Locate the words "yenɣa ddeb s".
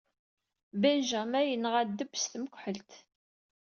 1.51-2.23